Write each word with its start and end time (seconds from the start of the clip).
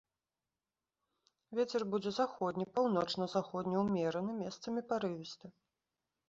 Вецер 1.59 1.81
будзе 1.95 2.11
заходні, 2.19 2.65
паўночна-заходні, 2.79 3.77
умераны, 3.83 4.31
месцамі 4.41 4.81
парывісты. 4.95 5.47